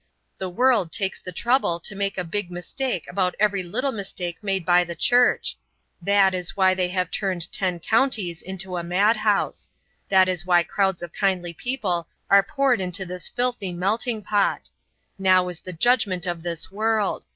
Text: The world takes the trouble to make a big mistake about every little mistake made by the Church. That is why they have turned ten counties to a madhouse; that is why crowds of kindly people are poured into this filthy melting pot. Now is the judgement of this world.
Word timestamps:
The 0.39 0.49
world 0.49 0.91
takes 0.91 1.19
the 1.21 1.31
trouble 1.31 1.79
to 1.81 1.93
make 1.95 2.17
a 2.17 2.23
big 2.23 2.49
mistake 2.49 3.05
about 3.07 3.35
every 3.39 3.61
little 3.61 3.91
mistake 3.91 4.39
made 4.41 4.65
by 4.65 4.83
the 4.83 4.95
Church. 4.95 5.55
That 6.01 6.33
is 6.33 6.57
why 6.57 6.73
they 6.73 6.87
have 6.87 7.11
turned 7.11 7.51
ten 7.51 7.79
counties 7.79 8.41
to 8.41 8.77
a 8.77 8.83
madhouse; 8.83 9.69
that 10.09 10.27
is 10.27 10.43
why 10.43 10.63
crowds 10.63 11.03
of 11.03 11.13
kindly 11.13 11.53
people 11.53 12.07
are 12.31 12.41
poured 12.41 12.81
into 12.81 13.05
this 13.05 13.27
filthy 13.27 13.71
melting 13.71 14.23
pot. 14.23 14.71
Now 15.19 15.49
is 15.49 15.59
the 15.59 15.71
judgement 15.71 16.25
of 16.25 16.41
this 16.41 16.71
world. 16.71 17.27